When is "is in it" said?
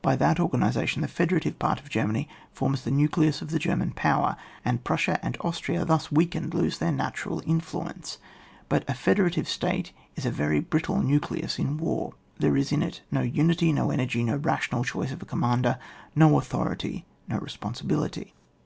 12.56-13.02